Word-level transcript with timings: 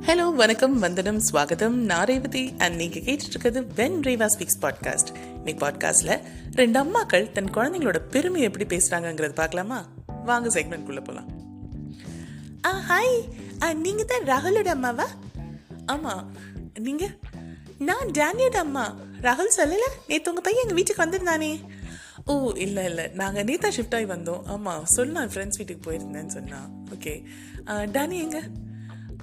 Hello 0.00 0.34
வணக்கம் 0.34 0.78
வந்தனம் 0.78 1.20
ஸ்வாகதம் 1.32 1.68
நான் 1.68 2.04
ரேவதி 2.04 2.52
அண்ட் 2.58 2.74
நீங்க 2.74 2.98
கேட்டுட்டு 2.98 3.28
இருக்கிறது 3.28 3.60
வென் 3.76 3.96
ரேவா 4.06 4.28
ஸ்பீக்ஸ் 4.34 4.60
பாட்காஸ்ட். 4.60 5.14
இன்னைக்கு 5.34 5.66
பாட்காஸ்ட்ல 5.66 6.20
ரெண்டு 6.52 6.84
அம்மாக்கள் 6.84 7.32
தன் 7.32 7.50
குழந்தைங்களோட 7.50 7.98
பெருமை 8.10 8.40
எப்படி 8.40 8.76
பேசுகிறாங்கங்கிறது 8.76 9.34
பார்க்கலாமா? 9.34 9.88
வாங்க 10.24 10.48
செக்மெண்ட் 10.48 10.82
குள்ள 10.82 11.00
போலாம். 11.00 11.28
ஆ 12.64 12.82
ஹாய் 12.88 13.74
நீங்க 13.74 14.04
தான் 14.04 14.24
ராகுலோட 14.32 14.66
அம்மாவா? 14.66 15.06
ஆமா. 15.86 16.24
நீங்க? 16.78 17.10
நான் 17.78 18.10
டேனியோட 18.18 18.56
அம்மா. 18.66 18.96
ராகுல் 19.20 19.56
சொல்லல? 19.56 19.86
நேத்து 20.08 20.30
உங்க 20.30 20.42
பையன் 20.42 20.62
எங்க 20.62 20.74
வீட்டுக்கு 20.74 21.04
வந்திருந்தானே? 21.04 21.60
ஓ 22.26 22.52
இல்லை 22.54 22.84
இல்லை. 22.84 23.06
நாங்கள் 23.14 23.44
நேத்தா 23.44 23.70
ஷிஃப்ட் 23.76 23.94
ஆகி 23.94 24.04
வந்தோம். 24.04 24.44
ஆமாம் 24.44 24.84
சொன்னான் 24.84 25.28
ஃப்ரெண்ட்ஸ் 25.28 25.56
வீட்டுக்கு 25.56 25.90
போயிருந்தேன்னு 25.90 26.26
சொன்னான் 26.26 26.70
ஓகே 26.94 27.24
டேனி 27.66 28.18
எங்க? 28.20 28.42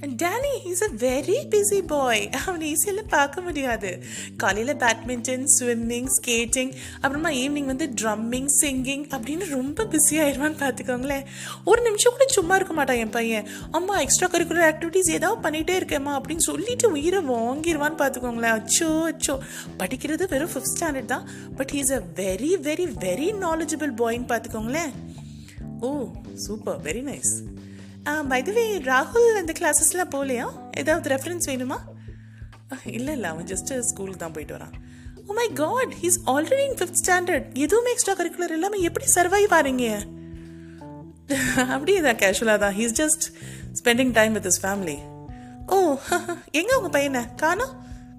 Danny 0.00 0.64
is 0.64 0.82
a 0.82 0.86
very 0.86 1.38
busy 1.50 1.86
boy 1.86 2.28
அவனை 2.46 2.74
ஈஸியில் 2.74 3.00
பார்க்க 3.08 3.40
முடியாது. 3.40 4.02
காலையில் 4.36 4.76
பேட்மிண்டன் 4.76 5.46
ஸ்விம்மிங் 5.58 6.08
ஸ்கேட்டிங் 6.16 6.72
அப்புறமா 7.00 7.28
ஈவினிங் 7.28 7.64
வந்து 7.64 7.90
ட்ரம்மிங் 8.02 8.46
சிங்கிங் 8.60 9.04
அப்படின்னு 9.16 9.48
ரொம்ப 9.48 9.84
பிஸி 9.84 10.10
ஆயிடுவான்னு 10.10 10.60
பார்த்துக்கோங்களேன். 10.64 11.22
ஒரு 11.64 11.82
நிமிஷம் 11.82 12.12
கூட 12.12 12.24
சும்மா 12.26 12.54
இருக்க 12.54 12.74
மாட்டான் 12.74 12.96
என் 12.96 13.10
பையன். 13.10 13.48
அம்மா 13.70 14.00
எக்ஸ்ட்ரா 14.00 14.28
கரிக்குலர் 14.28 14.72
ஆக்டிவிட்டீஸ் 14.72 15.10
ஏதாவது 15.10 15.50
பண்ணிகிட்டே 15.50 15.76
இருக்கேம்மா 15.80 16.20
அப்படின்னு 16.20 16.36
சொல்லிட்டு 16.36 16.90
உயிரை 16.90 17.24
வாங்கிடுவான்னு 17.28 18.00
பார்த்துக்கோங்களேன். 18.02 18.62
அச்சோ 18.62 19.12
அச்சோ. 19.12 19.38
படிக்கிறது 19.78 20.28
வெறும் 20.28 20.50
ஃபிஃப்த் 20.50 20.80
ஸ்டாண்டர்ட் 20.80 21.04
தான். 21.04 21.28
But 21.56 21.70
he's 21.70 21.92
a 21.92 22.02
very 22.14 22.52
very 22.62 22.88
very 23.06 23.32
knowledgeable 23.46 23.94
பாய்ன்னு 24.02 24.30
பார்த்துக்கோங்களேன். 24.32 24.90
ஓ 25.80 26.06
super 26.34 26.82
very 26.82 27.02
nice 27.02 27.49
by the way 28.06 28.64
ராகுல் 28.90 29.38
அந்த 29.40 29.52
கிளாஸஸ்லாம் 29.58 30.12
போகலையா? 30.14 30.46
ஏதாவது 30.80 31.10
ரெஃபரன்ஸ் 31.14 31.48
வேணுமா? 31.50 31.78
இல்லை 32.84 33.12
இல்லை 33.14 33.28
அவன் 33.30 33.48
ஜஸ்ட்டு 33.52 33.78
ஸ்கூலுக்கு 33.78 34.20
தான் 34.22 34.32
போயிட்டு 34.32 34.54
வரான். 34.56 34.74
ஓ 35.26 35.34
my 35.38 35.46
god 35.52 35.92
he's 36.02 36.18
already 36.32 36.64
in 36.68 36.78
fifth 36.80 37.00
standard 37.02 37.46
எதுவுமே 37.64 37.90
எக்ஸ்ட்ரா 37.94 38.14
கரிக்குலர் 38.20 38.54
இல்லாமல் 38.56 38.80
எப்படி 38.80 39.06
சர்வைவ் 39.16 39.54
ஆறீங்க? 39.58 39.86
அப்படியே 41.74 42.00
தான் 42.00 42.20
கேஷுவலாக 42.22 42.58
தான். 42.64 42.76
He's 42.78 42.96
just 43.00 43.26
spending 43.80 44.12
time 44.18 44.32
with 44.32 44.48
his 44.52 44.60
family 44.64 44.98
oh 45.74 45.76
எங்கே 46.60 46.74
உங்கள் 46.78 46.94
பையனை? 46.96 47.22
காணும் 47.42 47.74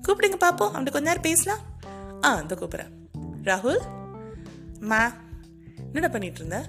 கூப்பிடுங்க 0.06 0.38
பார்ப்போம் 0.46 0.72
அவன்கிட்ட 0.74 0.94
கொஞ்ச 0.96 1.08
நேரம் 1.10 1.28
பேசலாம். 1.30 1.62
ஆ 2.26 2.40
இந்த 2.44 2.56
கூப்பிட்றேன். 2.56 2.94
ராகுல்? 3.50 3.82
மா 4.80 5.02
என்னடா 5.88 6.08
பண்ணிட்டு 6.08 6.40
இருந்தேன் 6.42 6.68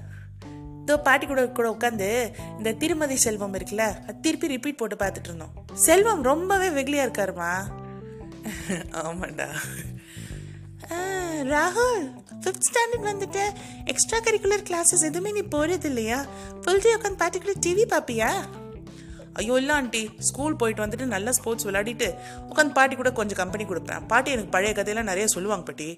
இதோ 0.82 0.94
பாட்டி 1.06 1.26
கூட 1.26 1.42
கூட 1.58 1.66
உட்காந்து 1.76 2.08
இந்த 2.58 2.70
திருமதி 2.82 3.16
செல்வம் 3.24 3.54
இருக்குல்ல 3.58 3.84
அது 4.06 4.18
திருப்பி 4.26 4.52
ரிப்பீட் 4.54 4.80
போட்டு 4.80 4.96
பார்த்துட்டு 5.02 5.30
இருந்தோம். 5.30 5.54
செல்வம் 5.86 6.22
ரொம்பவே 6.30 6.68
வெகுலியா 6.78 7.04
இருக்காருமா. 7.06 7.52
ஆமாண்டா. 9.02 9.48
ராகுல் 11.52 12.00
ஃபிஃப்த் 12.42 12.66
ஸ்டாண்டர்ட் 12.68 13.06
வந்துட்டு 13.10 13.42
எக்ஸ்ட்ரா 13.92 14.18
கரிக்குலர் 14.26 14.66
கிளாஸஸ் 14.68 15.06
எதுவுமே 15.08 15.30
நீ 15.36 15.42
போறது 15.54 15.88
இல்லையா? 15.90 16.18
ஃபுல் 16.62 16.82
டே 16.84 16.96
உட்காந்து 16.96 17.20
பாட்டிக்குள்ள 17.22 17.54
டிவி 17.66 17.84
பார்ப்பியா 17.92 18.30
ஐயோ 19.40 19.54
இல்லை 19.60 19.74
ஆண்டி 19.74 20.02
ஸ்கூல் 20.28 20.58
போயிட்டு 20.60 20.84
வந்துட்டு 20.84 21.06
நல்லா 21.12 21.32
ஸ்போர்ட்ஸ் 21.36 21.66
விளையாடிட்டு 21.68 22.08
உட்காந்து 22.50 22.76
பாட்டி 22.78 22.94
கூட 22.96 23.10
கொஞ்சம் 23.18 23.40
கம்பெனி 23.42 23.64
கொடுப்பேன். 23.64 24.02
பாட்டி 24.10 24.30
எனக்கு 24.34 24.54
பழைய 24.56 24.72
கதையெல்லாம் 24.78 25.10
நிறைய 25.10 25.26
சொல்லுவாங்க 25.34 25.64
பாட்டி. 25.68 25.88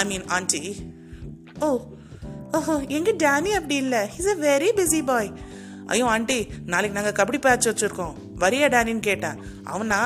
ஐ 0.00 0.04
மீன் 0.10 0.26
ஆண்டி. 0.36 0.62
ஓ 1.66 1.68
ஓஹோ 2.58 2.74
எங்க 2.96 3.10
டேனி 3.22 3.50
அப்படி 3.58 3.76
இல்லை? 3.84 4.00
Is 4.20 4.30
a 4.32 4.36
very 4.48 4.68
busy 4.78 5.00
boy 5.10 5.30
ஐயோ 5.92 6.06
ஆண்டி 6.14 6.38
நாளைக்கு 6.72 6.96
நாங்கள் 6.98 7.16
கபடி 7.18 7.38
பேட்ச் 7.44 7.68
வச்சுருக்கோம். 7.68 8.14
வரியா 8.42 8.66
டேனின்னு 8.74 9.02
கேட்டேன். 9.08 9.38
அவனா 9.72 9.98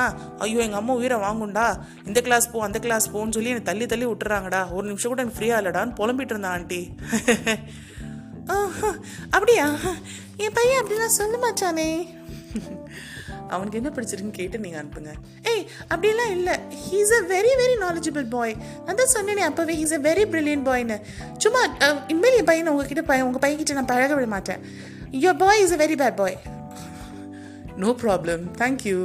ஐயோ 0.43 0.59
எங்கள் 0.65 0.79
அம்மா 0.79 0.93
உயிரை 0.99 1.17
வாங்குண்டா 1.25 1.65
இந்த 2.09 2.19
கிளாஸ் 2.27 2.47
போ 2.53 2.63
அந்த 2.67 2.79
கிளாஸ் 2.85 3.07
போன்னு 3.13 3.35
சொல்லி 3.37 3.51
என்னை 3.53 3.65
தள்ளி 3.69 3.85
தள்ளி 3.93 4.05
விட்டுறாங்கடா. 4.11 4.61
ஒரு 4.75 4.85
நிமிஷம் 4.89 5.11
கூட 5.11 5.21
எனக்கு 5.23 5.39
ஃப்ரீயாக 5.39 5.61
இல்லைடான்னு 5.61 5.97
புலம்பிட்டு 5.99 6.33
இருந்தான் 6.35 6.55
ஆண்டி. 6.57 6.81
அப்படியா? 9.35 9.67
என் 10.43 10.57
பையன் 10.59 10.81
அப்படிலாம் 10.81 11.17
சொல்லு 11.19 11.37
மச்சானே. 11.45 11.89
அவனுக்கு 13.53 13.79
என்ன 13.79 13.89
பிடிச்சிருக்குன்னு 13.95 14.37
கேட்டு 14.39 14.61
நீங்கள் 14.63 14.81
அனுப்புங்க. 14.81 15.11
ஏய் 15.51 15.63
அப்படிலாம் 15.93 16.33
இல்லை. 16.37 16.55
He's 16.85 17.13
a 17.19 17.21
very 17.33 17.53
very 17.61 17.75
knowledgeable 17.83 18.25
boy 18.35 18.53
நான் 18.85 18.99
தான் 19.01 19.13
சொன்னேனே 19.15 19.43
அப்போவே 19.49 19.75
ஹீஸ் 19.81 19.95
அ 19.99 20.01
வெரி 20.09 20.25
பிரில்லியன்ட் 20.33 20.67
பாய்னு 20.69 20.97
சும்மா 21.43 21.61
இனிமேல் 22.13 22.37
என் 22.39 22.49
பையனை 22.51 22.71
உங்ககிட்ட 22.73 23.03
பையன் 23.11 23.27
உங்கள் 23.27 23.43
பையன்கிட்ட 23.45 23.79
நான் 23.79 23.91
பழக 23.93 24.13
விட 24.15 24.27
மாட்டேன். 24.35 24.61
Your 25.25 25.39
boy 25.43 25.61
is 25.65 25.75
a 25.77 25.79
very 25.83 25.97
bad 26.01 26.19
boy 26.23 26.37
no 27.83 27.91
problem 28.03 28.43
thank you 28.61 28.99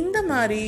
இந்த 0.00 0.18
மாதிரி 0.32 0.62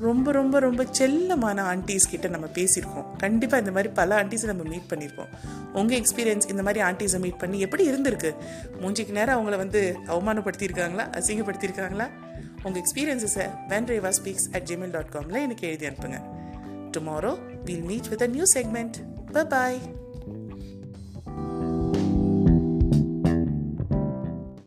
ரொம்ப 0.00 0.32
ரொம்ப 0.32 0.58
ரொம்ப 0.58 0.84
செல்லமான 0.84 1.60
ஆண்டிஸ் 1.62 2.08
கிட்ட 2.10 2.28
நம்ம 2.28 2.46
பேசியிருக்கோம். 2.46 3.16
கண்டிப்பாக 3.16 3.58
இந்த 3.58 3.72
மாதிரி 3.72 3.92
பல 3.94 4.24
ஆண்டிஸை 4.24 4.44
நம்ம 4.44 4.62
மீட் 4.62 4.90
பண்ணியிருக்கோம். 4.90 5.28
உங்கள் 5.72 6.00
எக்ஸ்பீரியன்ஸ் 6.00 6.50
இந்த 6.50 6.62
மாதிரி 6.62 6.84
ஆண்டிஸை 6.84 7.18
மீட் 7.18 7.38
பண்ணி 7.38 7.60
எப்படி 7.60 7.90
இருந்திருக்கு? 7.90 8.34
மூஞ்சிக்கு 8.80 9.10
நேரம் 9.10 9.46
அவங்கள 9.46 9.56
வந்து 9.56 9.96
அவமானப்படுத்தியிருக்காங்களா? 10.06 11.06
அசிங்கப்படுத்தியிருக்காங்களா? 11.10 12.08
உங்கள் 12.62 12.82
எக்ஸ்பீரியன்ஸஸை 12.82 13.50
van 13.68 13.84
Reva 13.84 14.12
speaks 14.22 14.52
at 14.52 14.68
Gmail 14.68 14.90
dot 14.90 15.12
காமில் 15.12 15.42
எனக்கு 15.42 15.68
எழுதி 15.68 15.86
அனுப்புங்க. 15.86 16.20
Tomorrow 16.96 17.38
will 17.64 17.82
meet 17.82 18.08
with 18.08 18.22
a 18.22 18.26
new 18.26 18.44
segment 18.54 19.46
bye 19.48 19.78